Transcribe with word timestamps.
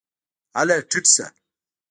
هله 0.57 0.77
ټیټ 0.89 1.05
شه! 1.13 1.25